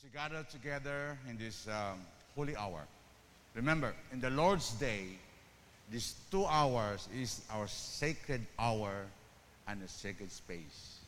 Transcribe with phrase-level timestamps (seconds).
[0.00, 2.00] As we gather together in this um,
[2.34, 2.80] holy hour,
[3.54, 5.08] remember, in the Lord's Day,
[5.92, 9.04] these two hours is our sacred hour
[9.68, 11.00] and a sacred space.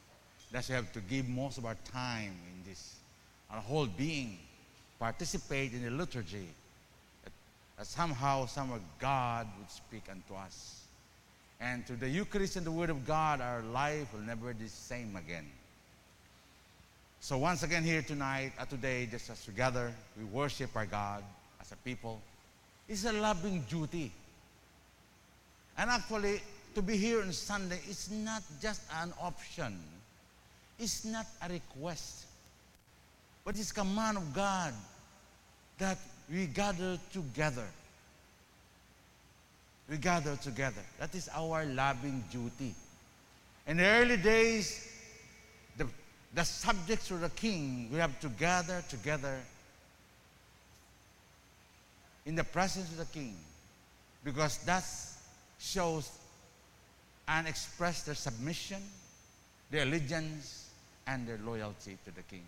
[0.51, 2.97] That's why we have to give most of our time in this,
[3.51, 4.39] our whole being,
[4.99, 6.49] participate in the liturgy.
[7.25, 7.33] That,
[7.79, 10.83] that somehow, somewhere, God would speak unto us.
[11.63, 14.69] And through the Eucharist and the Word of God, our life will never be the
[14.69, 15.47] same again.
[17.23, 21.23] So once again here tonight, uh, today, just as we gather, we worship our God
[21.61, 22.21] as a people.
[22.89, 24.11] It's a loving duty.
[25.79, 26.41] And actually,
[26.75, 29.79] to be here on Sunday is not just an option.
[30.81, 32.25] It's not a request.
[33.45, 34.75] But it's command of God
[35.79, 35.99] that
[36.29, 37.69] we gather together.
[39.89, 40.83] We gather together.
[40.99, 42.75] That is our loving duty.
[43.69, 44.92] In the early days,
[46.35, 49.39] the, subjects of the king, we have to gather together
[52.27, 53.37] in the presence of the king
[54.25, 54.85] because that
[55.59, 56.11] shows
[57.29, 58.83] and express their submission,
[59.71, 60.71] their allegiance,
[61.07, 62.45] and their loyalty to the king.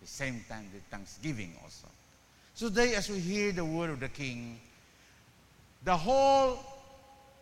[0.00, 1.88] The same time, the thanksgiving also.
[2.54, 4.58] So today, as we hear the word of the king,
[5.84, 6.58] the whole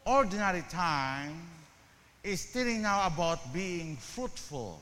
[0.04, 1.40] ordinary time
[2.22, 4.80] is telling now about being fruitful,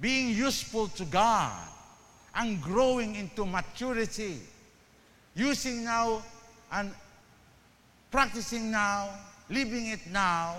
[0.00, 1.68] being useful to God,
[2.34, 4.38] and growing into maturity,
[5.34, 6.22] using now
[6.70, 6.92] and
[8.10, 9.08] practicing now,
[9.48, 10.56] living it now,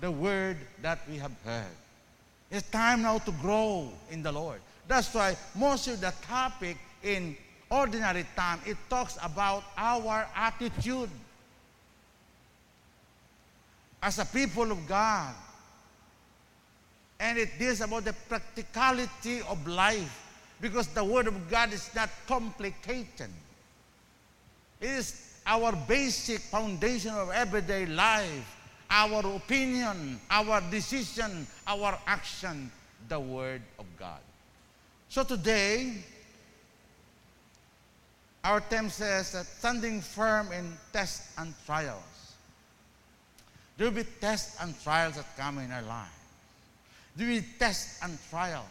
[0.00, 1.64] the word that we have heard.
[2.50, 4.60] It's time now to grow in the Lord.
[4.86, 7.36] That's why most of the topic in
[7.70, 11.10] ordinary time, it talks about our attitude
[14.02, 15.34] as a people of God.
[17.18, 20.22] And it deals about the practicality of life
[20.60, 23.30] because the Word of God is not complicated.
[24.80, 28.56] It is our basic foundation of everyday life,
[28.90, 32.70] our opinion, our decision, our action,
[33.08, 34.20] the Word of God.
[35.08, 35.94] So today,
[38.44, 42.02] our theme says that standing firm in tests and trials.
[43.76, 46.15] There will be tests and trials that come in our life.
[47.16, 48.66] Be tests and trials.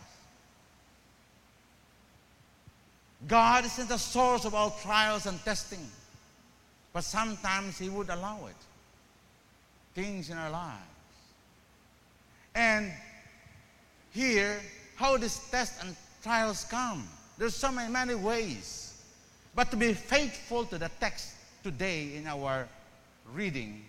[3.28, 5.85] God isn't the source of all trials and testing,
[6.94, 8.55] but sometimes He would allow it.
[9.95, 10.81] Things in our lives.
[12.53, 12.91] And
[14.11, 14.59] here,
[14.95, 17.07] how these tests and trials come.
[17.38, 19.01] There's so many, many ways.
[19.55, 21.31] But to be faithful to the text
[21.63, 22.67] today in our
[23.34, 23.84] reading,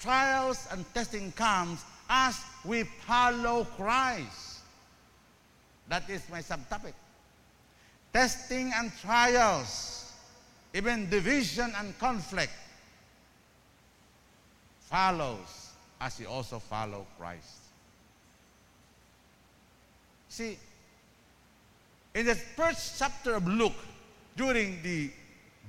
[0.00, 4.60] trials and testing comes as we follow Christ.
[5.88, 6.94] That is my subtopic.
[8.12, 10.12] Testing and trials,
[10.72, 12.52] even division and conflict,
[14.82, 15.70] follows
[16.00, 17.58] as you also follow Christ.
[20.28, 20.58] See,
[22.14, 23.72] in the first chapter of Luke,
[24.36, 25.10] during the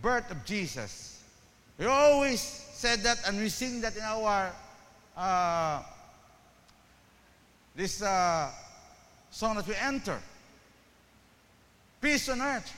[0.02, 1.23] birth of Jesus,
[1.78, 4.52] we always said that and we sing that in our
[5.17, 5.84] uh,
[7.75, 8.50] this uh,
[9.31, 10.19] song that we enter.
[12.02, 12.74] Peace on earth.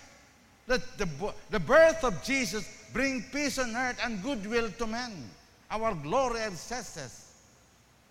[0.67, 1.07] That the,
[1.49, 5.29] the birth of Jesus bring peace on earth and goodwill to men.
[5.69, 7.31] Our glory says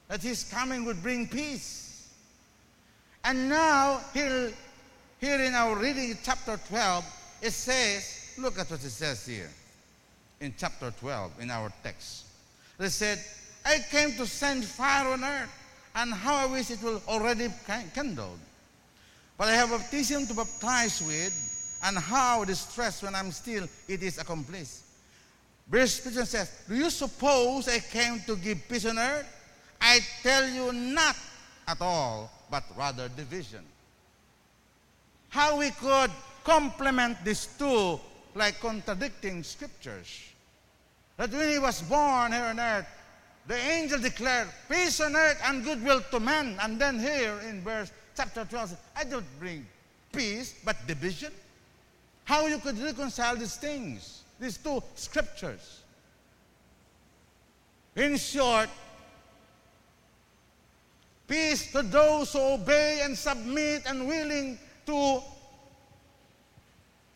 [0.09, 2.09] that his coming would bring peace.
[3.25, 4.53] And now, here,
[5.21, 7.05] here in our reading chapter 12,
[7.43, 9.51] it says, look at what it says here
[10.41, 12.27] in chapter 12 in our text.
[12.79, 13.23] They said,
[13.65, 15.51] I came to send fire on earth,
[15.97, 17.49] and how I wish it will already
[17.95, 18.39] kindled.
[19.39, 24.03] But I have a baptism to baptize with, and how distressed when I'm still it
[24.03, 24.83] is accomplished.
[25.69, 29.27] Verse 15 says, Do you suppose I came to give peace on earth?
[29.81, 31.17] I tell you not
[31.67, 33.65] at all, but rather division.
[35.31, 36.11] How we could
[36.45, 37.99] complement these two
[38.35, 40.23] like contradicting scriptures.
[41.17, 42.87] That when he was born here on earth,
[43.47, 46.57] the angel declared peace on earth and goodwill to men.
[46.61, 49.67] And then here in verse chapter 12, I don't bring
[50.13, 51.33] peace, but division.
[52.25, 55.83] How you could reconcile these things, these two scriptures.
[57.95, 58.69] In short,
[61.29, 65.23] peace to those who obey and submit and willing to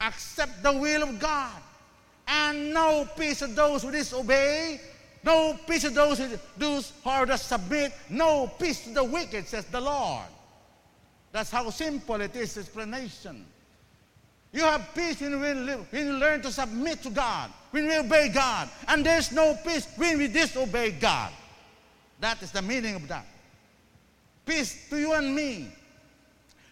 [0.00, 1.60] accept the will of God.
[2.28, 4.80] And no peace to those who disobey,
[5.22, 9.80] no peace to those who, are just submit, no peace to the wicked, says the
[9.80, 10.26] Lord.
[11.32, 13.44] That's how simple it is, explanation.
[14.52, 17.96] You have peace when you, live, when you learn to submit to God, when we
[17.96, 18.68] obey God.
[18.88, 21.32] And there's no peace when we disobey God.
[22.18, 23.26] That is the meaning of that.
[24.44, 25.68] Peace to you and me.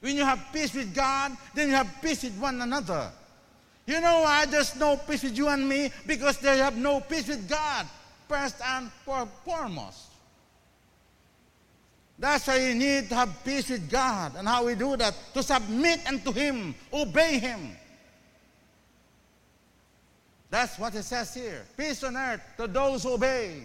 [0.00, 3.10] When you have peace with God, then you have peace with one another.
[3.86, 5.90] You know why there's no peace with you and me?
[6.06, 7.86] Because they have no peace with God,
[8.28, 8.90] first and
[9.44, 10.08] foremost.
[12.18, 14.32] That's why you need to have peace with God.
[14.36, 15.14] And how we do that?
[15.34, 17.76] To submit unto Him, obey Him.
[20.50, 21.64] That's what it says here.
[21.76, 23.62] Peace on earth to those who obey,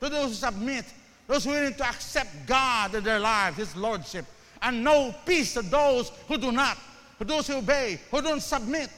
[0.00, 0.84] to those who submit,
[1.26, 4.24] those who willing to accept God in their life, His Lordship.
[4.62, 6.78] And no peace to those who do not,
[7.18, 8.90] to those who obey, who don't submit,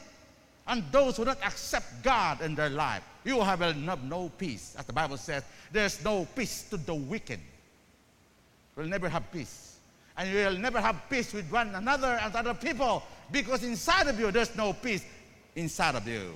[0.67, 3.03] and those who don't accept God in their life.
[3.25, 4.75] You will have no peace.
[4.79, 7.41] As the Bible says, there's no peace to the wicked.
[8.77, 9.77] You'll never have peace.
[10.17, 14.19] And you will never have peace with one another and other people because inside of
[14.21, 15.05] you, there's no peace
[15.57, 16.35] inside of you.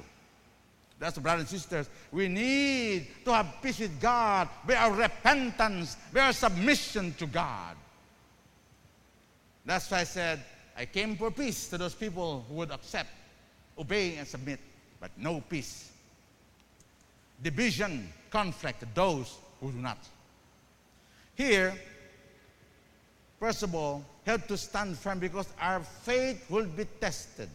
[0.99, 1.90] That's brothers and sisters.
[2.11, 7.76] We need to have peace with God by our repentance, by our submission to God.
[9.67, 10.43] That's why I said,
[10.76, 13.11] I came for peace to those people who would accept,
[13.78, 14.61] obey, and submit,
[15.00, 15.90] but no peace.
[17.43, 19.99] Division, conflict, those who do not.
[21.34, 21.75] Here,
[23.38, 27.49] first of all, help to stand firm because our faith will be tested.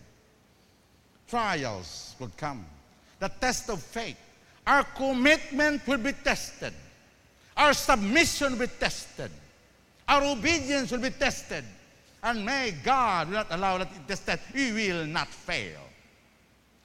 [1.28, 2.66] Trials will come
[3.22, 4.18] the test of faith.
[4.68, 6.74] Our commitment will be tested.
[7.56, 9.32] Our submission will be tested.
[10.08, 11.64] Our obedience will be tested.
[12.24, 14.40] And may God not allow that tested.
[14.54, 15.80] We will not fail.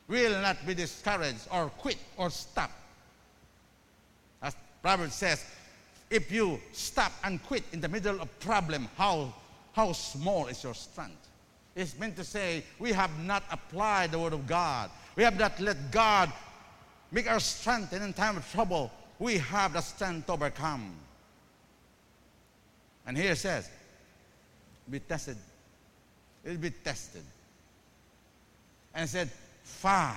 [0.08, 2.70] Will not be discouraged or quit or stop.
[4.40, 5.44] As Proverbs says,
[6.10, 9.34] if you stop and quit in the middle of problem, how,
[9.72, 11.28] how small is your strength?
[11.74, 14.90] It's meant to say we have not applied the word of God.
[15.16, 16.32] We have not let God
[17.10, 20.92] make our strength, and in time of trouble, we have the strength to overcome.
[23.06, 23.68] And here it says,
[24.90, 25.36] be tested.
[26.44, 27.22] It will be tested.
[28.94, 29.30] And it said,
[29.66, 30.16] fire.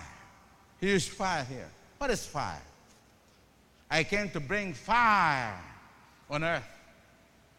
[0.79, 1.69] He used fire here.
[1.97, 2.61] What is fire?
[3.89, 5.59] I came to bring fire
[6.29, 6.63] on earth.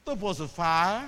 [0.07, 1.05] To put fire.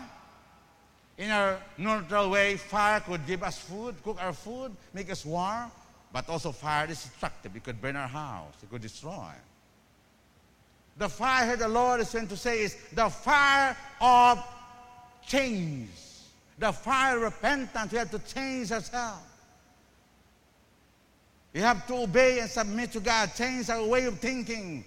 [1.17, 5.71] In our natural way, fire could give us food, cook our food, make us warm.
[6.13, 7.57] But also fire is destructive.
[7.57, 8.55] It could burn our house.
[8.63, 9.31] It could destroy.
[10.99, 14.45] The fire here the Lord is trying to say is the fire of
[15.27, 15.89] change.
[16.59, 17.93] The fire of repentance.
[17.93, 19.23] We have to change ourselves.
[21.53, 24.85] We have to obey and submit to God, change our way of thinking,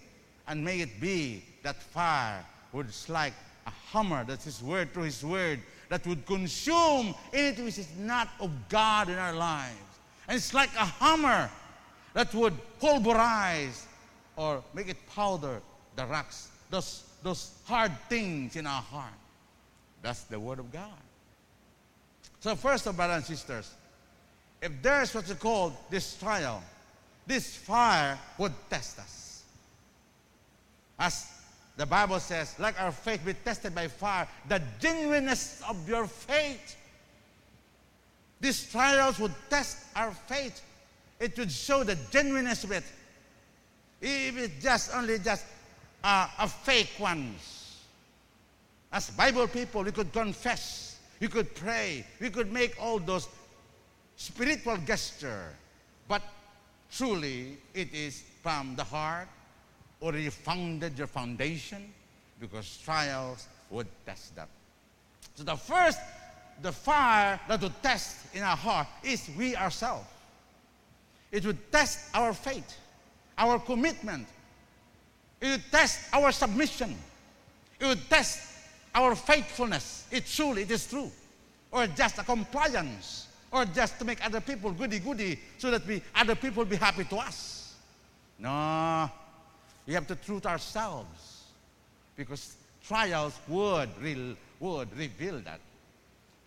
[0.47, 3.33] and may it be that fire would like
[3.67, 5.59] a hammer, that's His word through His word,
[5.89, 9.75] that would consume anything which is not of God in our lives.
[10.27, 11.49] And it's like a hammer
[12.13, 13.85] that would pulverize
[14.35, 15.61] or make it powder
[15.95, 19.13] the rocks, those, those hard things in our heart.
[20.01, 20.89] That's the Word of God.
[22.39, 23.73] So, first of all, brothers and sisters,
[24.61, 26.61] if there's what you call this trial,
[27.27, 29.43] this fire would test us.
[30.97, 31.27] As
[31.77, 36.77] the Bible says, like our faith be tested by fire, the genuineness of your faith
[38.39, 40.61] these trials would test our faith.
[41.19, 42.83] It would show the genuineness of it.
[44.01, 45.45] If it's just only just
[46.03, 47.81] uh, a fake ones.
[48.91, 53.27] As Bible people, we could confess, we could pray, we could make all those
[54.15, 55.53] spiritual gesture.
[56.07, 56.21] But
[56.91, 59.27] truly, it is from the heart,
[59.99, 61.93] or you founded your foundation,
[62.39, 64.49] because trials would test that.
[65.35, 65.99] So the first
[66.61, 70.07] the fire that would test in our heart is we ourselves.
[71.31, 72.77] It would test our faith,
[73.37, 74.27] our commitment.
[75.41, 76.95] It would test our submission.
[77.79, 78.39] It would test
[78.93, 80.07] our faithfulness.
[80.11, 81.11] It truly, it is true.
[81.71, 83.27] Or just a compliance.
[83.55, 87.15] Or just to make other people goody-goody so that we, other people be happy to
[87.15, 87.73] us.
[88.37, 89.09] No.
[89.87, 91.43] We have to truth ourselves.
[92.17, 93.89] Because trials would,
[94.59, 95.61] would reveal that.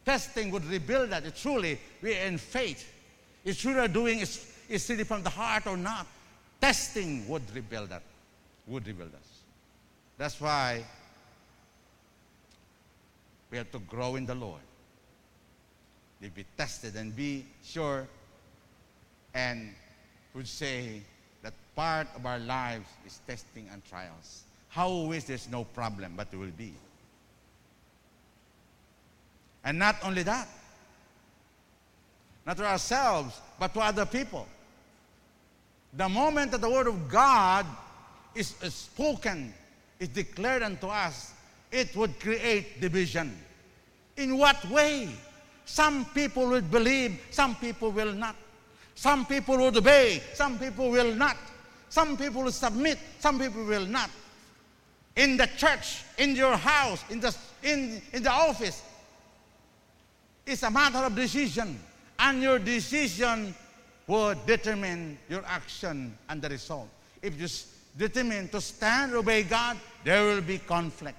[0.05, 1.25] Testing would rebuild that.
[1.25, 2.93] It truly, we are in faith.
[3.43, 6.07] It's truly doing is, is really from the heart or not.
[6.61, 8.03] Testing would rebuild that,
[8.67, 9.41] would rebuild us.
[10.19, 10.85] That's why
[13.51, 14.61] we have to grow in the Lord.
[16.21, 18.07] We be tested and be sure
[19.35, 19.75] and
[20.35, 21.03] would say
[21.43, 24.43] that part of our lives is testing and trials.
[24.69, 26.75] How always there's no problem, but there will be.
[29.65, 30.49] And not only that,
[32.47, 34.47] not to ourselves, but to other people.
[35.95, 37.67] The moment that the Word of God
[38.35, 39.53] is spoken,
[39.99, 41.33] is declared unto us,
[41.71, 43.37] it would create division.
[44.17, 45.09] In what way?
[45.69, 48.35] Some people will believe, some people will not.
[48.95, 51.37] Some people will obey, some people will not.
[51.91, 54.11] Some people will submit, some people will not.
[55.15, 58.83] In the church, in your house, in the, in, in the office,
[60.47, 61.79] it's a matter of decision.
[62.19, 63.55] And your decision
[64.07, 66.89] will determine your action and the result.
[67.21, 67.47] If you
[67.97, 71.19] determine to stand, obey God, there will be conflict.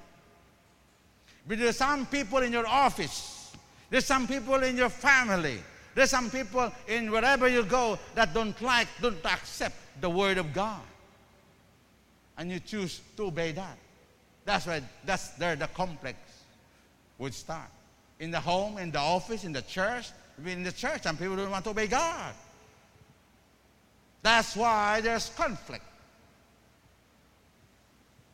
[1.48, 3.39] But there's some people in your office,
[3.90, 5.60] there's some people in your family,
[5.96, 10.54] there's some people in wherever you go that don't like, don't accept the word of
[10.54, 10.82] God.
[12.38, 13.78] And you choose to obey that.
[14.46, 16.18] That's why that's there the complex
[17.18, 17.70] would start.
[18.20, 20.10] In the home, in the office, in the church,
[20.46, 22.34] in the church, some people don't want to obey God.
[24.22, 25.84] That's why there's conflict.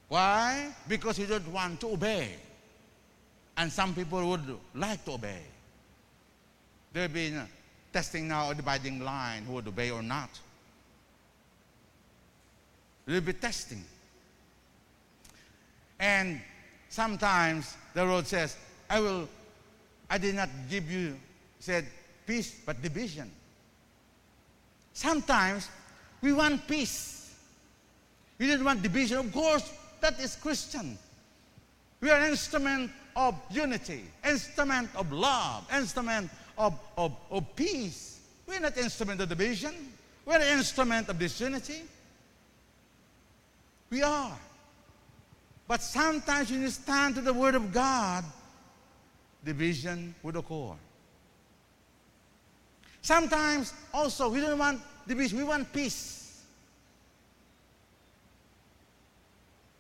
[0.08, 0.72] Why?
[0.88, 2.30] Because you don't want to obey.
[3.58, 5.42] And some people would like to obey.
[6.94, 7.46] They've been uh,
[7.94, 10.30] testing now a dividing line who would obey or not.
[13.06, 13.84] They'll be testing.
[16.00, 16.42] And
[16.90, 18.58] sometimes the Lord says,
[18.90, 19.30] I will,
[20.10, 21.16] I did not give you,
[21.60, 21.86] said,
[22.26, 23.32] peace, but division.
[24.94, 25.70] Sometimes
[26.22, 27.34] we want peace.
[28.38, 29.18] We don't want division.
[29.18, 29.72] Of course,
[30.02, 30.98] that is Christian.
[32.02, 38.20] We are an instrument of unity, instrument of love, instrument of, of, of peace.
[38.48, 39.74] We're not instrument of division.
[40.26, 41.84] We're an instrument of disunity.
[43.90, 44.38] We are.
[45.68, 48.24] But sometimes when you stand to the Word of God,
[49.44, 50.74] division would occur.
[53.02, 56.42] Sometimes also we don't want division, we want peace.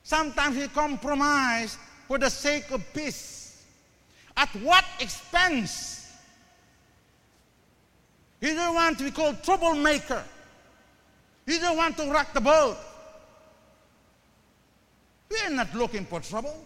[0.03, 3.63] Sometimes we compromise for the sake of peace.
[4.37, 6.11] At what expense?
[8.41, 10.23] You don't want to be called troublemaker.
[11.45, 12.77] You don't want to rock the boat.
[15.29, 16.65] We are not looking for trouble.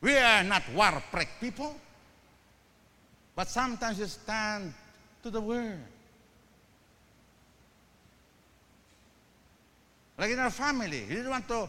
[0.00, 1.76] We are not war prick people.
[3.34, 4.72] But sometimes you stand
[5.22, 5.78] to the word.
[10.18, 11.68] Like in our family, you don't want to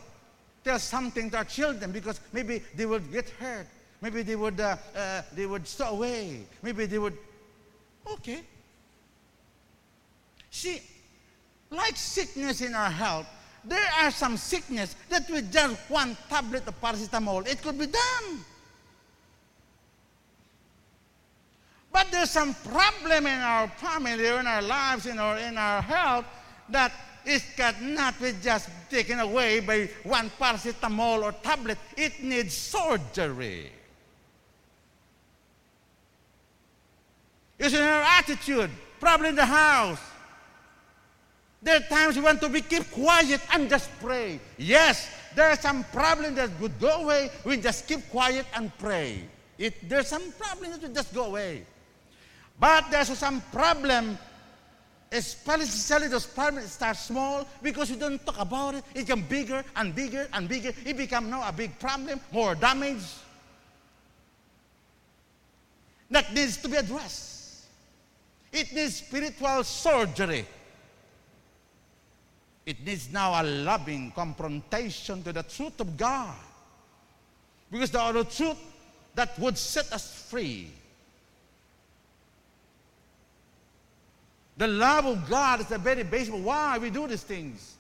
[0.67, 3.67] tell something to our children because maybe they would get hurt.
[4.01, 6.45] Maybe they would, uh, uh, they would stay away.
[6.61, 7.17] Maybe they would.
[8.05, 8.41] Okay.
[10.51, 10.81] See,
[11.71, 13.27] like sickness in our health,
[13.63, 18.45] there are some sickness that with just one tablet of paracetamol, it could be done.
[21.91, 25.81] But there's some problem in our family, or in our lives, in our, in our
[25.81, 26.25] health
[26.69, 26.91] that
[27.27, 31.77] it cannot be just taken away by one paracetamol or tablet.
[31.95, 33.71] It needs surgery.
[37.59, 38.69] It's in our attitude,
[38.99, 39.99] probably in the house.
[41.61, 44.39] There are times we want to be keep quiet and just pray.
[44.57, 47.31] Yes, there are some problems that would go away.
[47.43, 49.23] We just keep quiet and pray.
[49.57, 51.65] It, there's some problem that will just go away.
[52.59, 54.17] But there's some problem,
[55.11, 58.83] especially those problems start small because you don't talk about it.
[58.93, 60.71] It becomes bigger and bigger and bigger.
[60.85, 63.03] It becomes now a big problem, more damage.
[66.09, 67.65] That needs to be addressed.
[68.51, 70.45] It needs spiritual surgery.
[72.65, 76.35] It needs now a loving confrontation to the truth of God.
[77.71, 78.57] Because the other truth
[79.15, 80.69] that would set us free
[84.57, 87.75] The love of God is the very basis of why we do these things.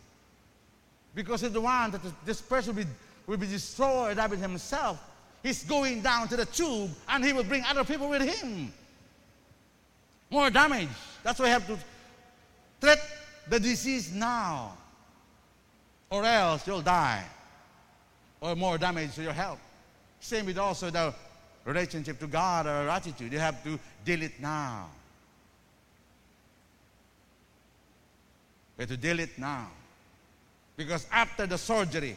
[1.15, 2.89] Because He's the one that this person will be,
[3.25, 4.99] will be destroyed by himself.
[5.41, 8.71] He's going down to the tube and he will bring other people with him.
[10.29, 10.89] More damage.
[11.23, 11.77] That's why we have to
[12.81, 12.99] treat
[13.49, 14.73] the disease now.
[16.09, 17.23] Or else you'll die.
[18.41, 19.59] Or more damage to your health.
[20.19, 21.13] Same with also the
[21.65, 23.31] relationship to God or attitude.
[23.31, 24.89] You have to deal it now.
[28.77, 29.69] We have to deal it now.
[30.75, 32.15] Because after the surgery,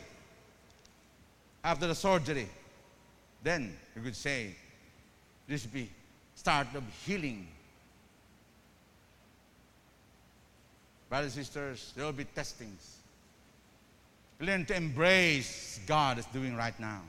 [1.65, 2.49] after the surgery,
[3.43, 4.55] then you could say,
[5.49, 5.91] this be
[6.35, 7.49] start of healing.
[11.09, 12.99] Brothers and sisters, there will be testings.
[14.39, 17.03] Learn to embrace God is doing right now.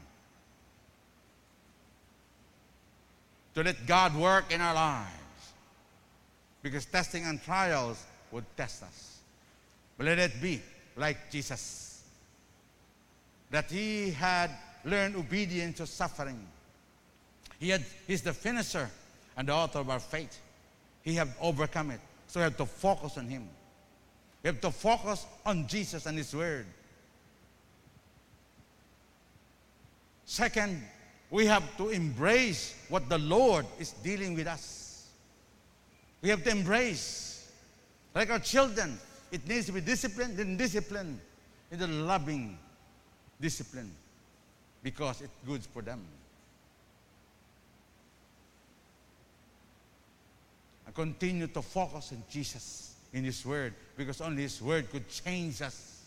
[3.56, 5.10] To let God work in our lives.
[6.64, 9.11] Because testing and trials would test us.
[10.02, 10.62] Let it be
[10.96, 12.04] like Jesus,
[13.52, 14.52] that he had
[14.84, 16.40] learned obedience to suffering.
[17.60, 18.90] He had, he's the finisher
[19.38, 20.40] and the author of our faith.
[21.04, 22.00] He have overcome it.
[22.28, 23.48] So we have to focus on him.
[24.44, 26.66] We have to focus on Jesus and his word.
[30.26, 30.82] Second,
[31.30, 35.08] we have to embrace what the Lord is dealing with us.
[36.22, 37.52] We have to embrace.
[38.16, 38.98] Like our children,
[39.32, 41.20] it needs to be disciplined, then discipline
[41.72, 42.58] in the loving
[43.40, 43.92] discipline
[44.84, 46.02] because it's good for them.
[50.88, 55.62] I continue to focus on Jesus in His Word because only His Word could change
[55.62, 56.02] us.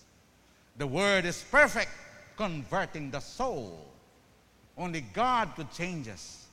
[0.77, 1.91] The Word is perfect,
[2.37, 3.79] converting the soul.
[4.77, 6.47] Only God could change us.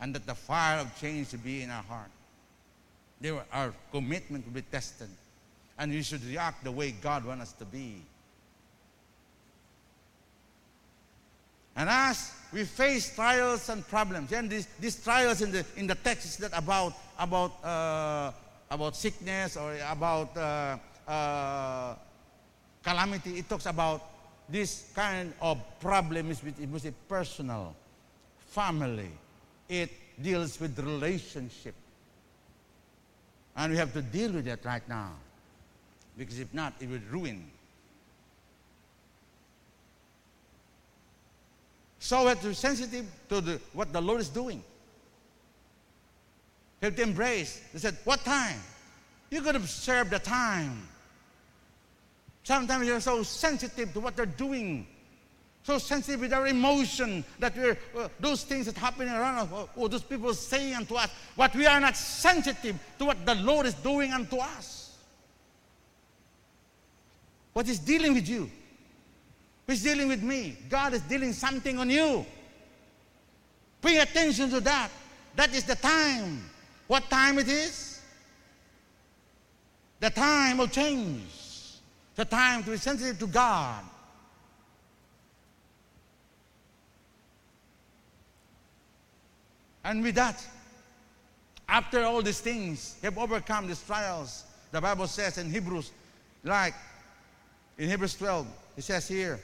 [0.00, 2.10] And that the fire of change would be in our heart.
[3.20, 5.08] There, our commitment will be tested.
[5.80, 8.02] And we should react the way God wants us to be.
[11.74, 15.94] And as we face trials and problems, and these, these trials in the, in the
[15.94, 18.30] text is not about, about, uh,
[18.70, 20.76] about sickness or about uh,
[21.08, 21.94] uh,
[22.82, 23.38] calamity.
[23.38, 24.04] It talks about
[24.46, 27.74] this kind of problem is it was a personal,
[28.48, 29.10] family.
[29.66, 31.74] It deals with relationship.
[33.56, 35.12] And we have to deal with that right now.
[36.20, 37.42] Because if not, it would ruin.
[41.98, 44.62] So we have to be sensitive to the, what the Lord is doing.
[46.82, 47.62] We have to embrace.
[47.72, 48.60] They said, What time?
[49.30, 50.86] You to observe the time.
[52.42, 54.86] Sometimes you're so sensitive to what they're doing.
[55.62, 59.68] So sensitive with our emotion that we're, uh, those things that happen around us, or,
[59.74, 63.64] or those people saying unto us, but we are not sensitive to what the Lord
[63.64, 64.79] is doing unto us.
[67.52, 68.50] What is dealing with you?
[69.66, 70.56] Who's dealing with me?
[70.68, 72.24] God is dealing something on you.
[73.82, 74.90] Pay attention to that.
[75.36, 76.42] That is the time.
[76.86, 78.00] What time it is?
[80.00, 81.76] The time of change.
[82.16, 83.84] The time to be sensitive to God.
[89.84, 90.44] And with that,
[91.68, 94.44] after all these things, have overcome these trials.
[94.72, 95.90] The Bible says in Hebrews,
[96.44, 96.74] like
[97.80, 99.40] in Hebrews 12, it says here,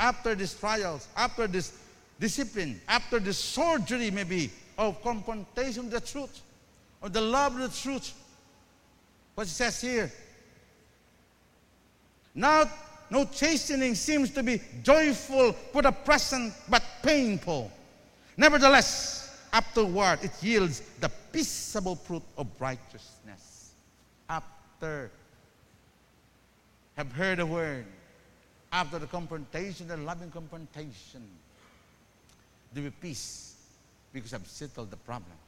[0.00, 1.72] after these trials, after this
[2.18, 6.42] discipline, after the surgery maybe of confrontation with the truth,
[7.00, 8.12] of the love of the truth,
[9.36, 10.10] what it says here,
[12.34, 12.68] now,
[13.10, 17.70] no chastening seems to be joyful for the present, but painful.
[18.36, 23.70] Nevertheless, afterward, it yields the peaceable fruit of righteousness.
[24.28, 25.12] After
[26.98, 27.86] have heard the word,
[28.72, 31.22] after the confrontation, the loving confrontation,
[32.72, 33.54] there will be peace
[34.12, 35.38] because I've settled the problem.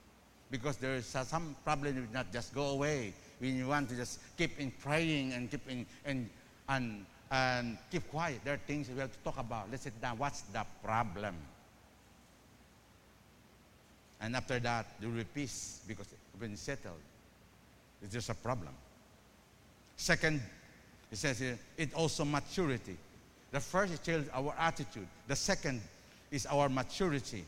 [0.48, 3.12] Because there is some problem that will not just go away.
[3.40, 6.30] You want to just keep in praying and keep in and
[6.68, 8.42] and, and keep quiet.
[8.44, 9.72] There are things we have to talk about.
[9.72, 10.18] Let's sit down.
[10.18, 11.34] What's the problem?
[14.20, 17.02] And after that, there will be peace because it's been settled.
[18.02, 18.72] It's just a problem.
[19.96, 20.40] Second,
[21.10, 22.96] it says here, it also maturity.
[23.50, 25.08] The first is our attitude.
[25.26, 25.80] The second
[26.30, 27.44] is our maturity.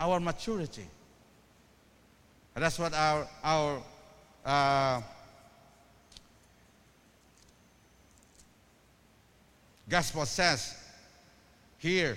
[0.00, 0.86] Our maturity.
[2.54, 3.82] And that's what our, our
[4.44, 5.02] uh,
[9.88, 10.76] Gospel says
[11.78, 12.16] here,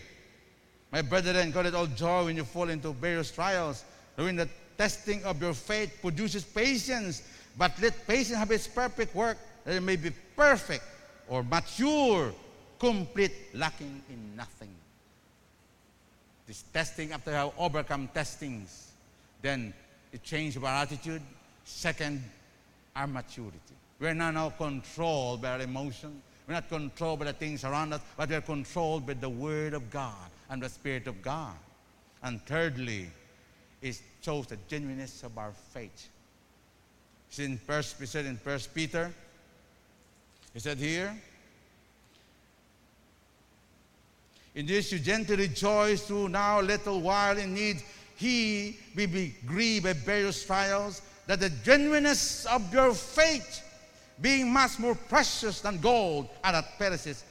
[0.91, 3.83] my brethren, God it all joy when you fall into various trials,
[4.17, 7.23] knowing the testing of your faith produces patience.
[7.57, 10.83] But let patience have its perfect work, that it may be perfect
[11.27, 12.33] or mature,
[12.79, 14.73] complete, lacking in nothing.
[16.45, 18.91] This testing, after I have overcome testings,
[19.41, 19.73] then
[20.11, 21.21] it changes our attitude.
[21.63, 22.23] Second,
[22.95, 23.57] our maturity.
[23.99, 28.01] We're not now controlled by our emotions we're not controlled by the things around us,
[28.17, 31.55] but we're controlled by the Word of God and the Spirit of God.
[32.21, 33.09] And thirdly,
[33.81, 36.09] it shows the genuineness of our faith.
[37.29, 39.13] It's in first, we said in First Peter,
[40.53, 41.15] he said here,
[44.55, 47.81] In this you gently rejoice through now a little while in need.
[48.15, 53.61] He may be grieved by various trials, that the genuineness of your faith
[54.21, 57.23] being much more precious than gold and that perishes,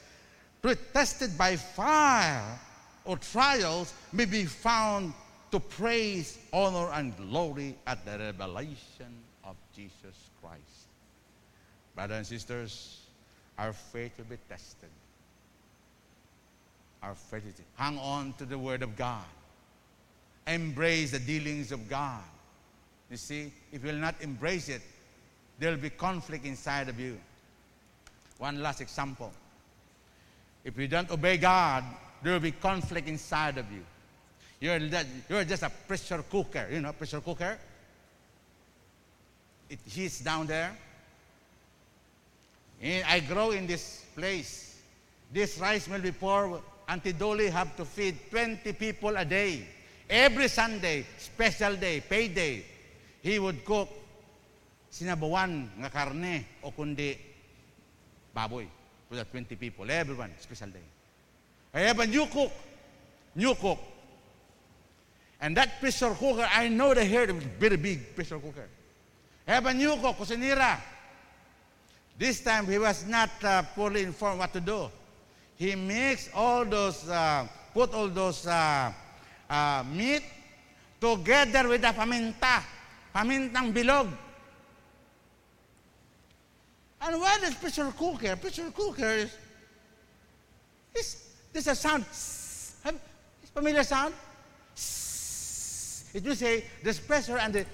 [0.93, 2.59] tested by fire
[3.05, 5.13] or trials, may be found
[5.51, 9.13] to praise, honor, and glory at the revelation
[9.45, 10.87] of Jesus Christ.
[11.95, 13.02] Brothers and sisters,
[13.57, 14.89] our faith will be tested.
[17.01, 19.25] Our faith is hang on to the Word of God.
[20.47, 22.23] Embrace the dealings of God.
[23.11, 24.81] You see, if you will not embrace it,
[25.59, 27.17] there will be conflict inside of you.
[28.37, 29.31] One last example.
[30.63, 31.83] If you don't obey God,
[32.23, 33.83] there will be conflict inside of you.
[34.59, 34.79] You're,
[35.29, 36.67] you're just a pressure cooker.
[36.71, 37.57] You know, pressure cooker?
[39.69, 40.75] It heats down there.
[42.83, 44.77] And I grow in this place.
[45.31, 49.65] This rice mill before Auntie Dolly have to feed 20 people a day.
[50.09, 52.65] Every Sunday, special day, payday,
[53.21, 53.87] he would cook
[54.91, 57.17] sinabawan nga karne o kundi
[58.35, 58.67] baboy
[59.07, 59.89] for the 20 people.
[59.89, 60.83] Everyone, special day.
[61.73, 62.51] I have a new cook.
[63.33, 63.79] New cook.
[65.39, 68.67] And that pressure cooker, I know the hair, very big pressure cooker.
[69.47, 70.79] I have a new cook, kusinira.
[72.17, 74.89] This time he was not uh, fully informed what to do.
[75.55, 78.91] He mixed all those, uh, put all those uh,
[79.49, 80.23] uh, meat
[80.99, 82.63] together with the paminta.
[83.13, 84.09] Pamintang bilog.
[87.01, 88.35] And what is pressure cooker?
[88.35, 89.29] Pressure cooker
[90.95, 91.23] is,
[91.53, 92.05] is a sound.
[92.83, 92.99] Have,
[93.53, 94.13] familiar sound?
[96.13, 97.65] It will say there's pressure and the,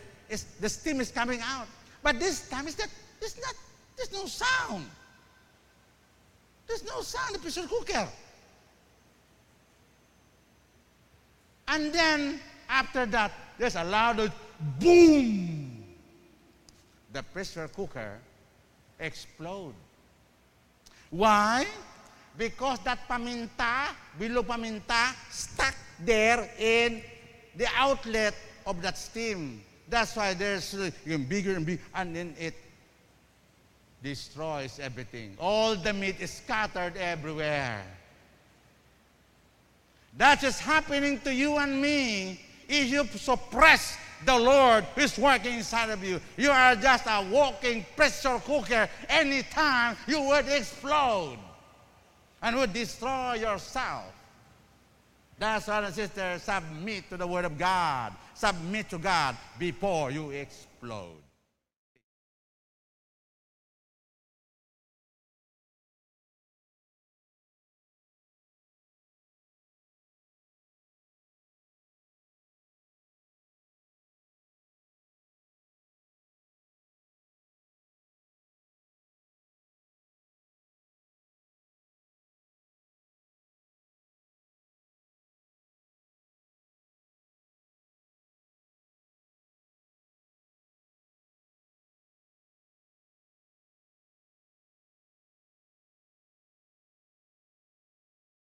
[0.59, 1.67] the steam is coming out.
[2.01, 2.89] But this time it's not,
[3.21, 3.55] it's not,
[3.99, 4.85] there's no sound.
[6.67, 8.07] There's no sound in the pressure cooker.
[11.67, 14.31] And then after that, there's a loud
[14.79, 15.83] boom.
[17.11, 18.19] The pressure cooker
[18.99, 19.73] explode.
[21.09, 21.65] Why?
[22.37, 27.01] Because that paminta, below paminta, stuck there in
[27.57, 28.33] the outlet
[28.65, 29.61] of that steam.
[29.89, 30.89] That's why there's uh,
[31.27, 32.53] bigger and bigger, and then it
[34.03, 35.35] destroys everything.
[35.39, 37.83] All the meat is scattered everywhere.
[40.17, 45.89] That is happening to you and me if you suppress the Lord is working inside
[45.89, 46.19] of you.
[46.37, 48.89] You are just a walking pressure cooker.
[49.07, 51.37] Anytime you would explode
[52.41, 54.13] and would destroy yourself.
[55.37, 58.13] That's why, and sisters, submit to the Word of God.
[58.33, 61.15] Submit to God before you explode.